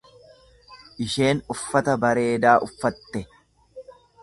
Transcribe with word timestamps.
Isheen 1.05 1.43
uffata 1.55 1.95
bareedaa 2.05 2.57
uffatte. 2.69 3.25